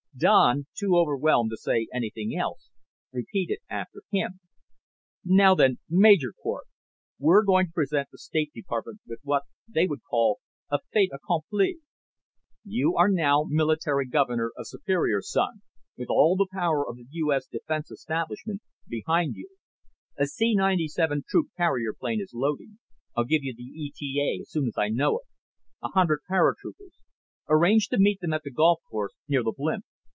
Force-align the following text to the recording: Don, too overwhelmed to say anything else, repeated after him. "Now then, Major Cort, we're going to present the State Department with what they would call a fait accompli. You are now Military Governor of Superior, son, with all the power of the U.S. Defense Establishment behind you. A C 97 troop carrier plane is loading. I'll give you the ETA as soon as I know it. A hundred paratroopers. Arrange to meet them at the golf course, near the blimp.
Don, 0.17 0.67
too 0.77 0.97
overwhelmed 0.97 1.49
to 1.51 1.57
say 1.57 1.87
anything 1.93 2.37
else, 2.37 2.69
repeated 3.13 3.59
after 3.69 4.01
him. 4.11 4.41
"Now 5.23 5.55
then, 5.55 5.79
Major 5.89 6.33
Cort, 6.43 6.65
we're 7.17 7.43
going 7.43 7.67
to 7.67 7.71
present 7.73 8.09
the 8.11 8.17
State 8.17 8.51
Department 8.53 8.99
with 9.07 9.19
what 9.23 9.43
they 9.69 9.87
would 9.87 10.03
call 10.03 10.39
a 10.69 10.79
fait 10.91 11.11
accompli. 11.13 11.77
You 12.65 12.95
are 12.97 13.07
now 13.09 13.45
Military 13.47 14.05
Governor 14.05 14.51
of 14.57 14.67
Superior, 14.67 15.21
son, 15.21 15.61
with 15.97 16.09
all 16.09 16.35
the 16.35 16.47
power 16.51 16.85
of 16.87 16.97
the 16.97 17.07
U.S. 17.11 17.47
Defense 17.47 17.89
Establishment 17.89 18.61
behind 18.89 19.35
you. 19.37 19.47
A 20.17 20.25
C 20.25 20.53
97 20.53 21.23
troop 21.29 21.47
carrier 21.55 21.93
plane 21.97 22.19
is 22.21 22.33
loading. 22.33 22.79
I'll 23.15 23.23
give 23.23 23.43
you 23.43 23.55
the 23.55 23.63
ETA 23.93 24.41
as 24.43 24.51
soon 24.51 24.67
as 24.67 24.77
I 24.77 24.89
know 24.89 25.19
it. 25.19 25.25
A 25.81 25.87
hundred 25.87 26.19
paratroopers. 26.29 26.99
Arrange 27.47 27.87
to 27.87 27.97
meet 27.97 28.19
them 28.19 28.33
at 28.33 28.43
the 28.43 28.51
golf 28.51 28.81
course, 28.91 29.13
near 29.29 29.41
the 29.41 29.53
blimp. 29.55 29.85